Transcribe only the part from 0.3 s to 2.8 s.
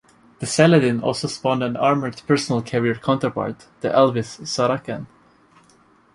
The Saladin also spawned an armoured personnel